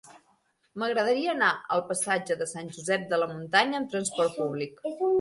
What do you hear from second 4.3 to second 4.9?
públic.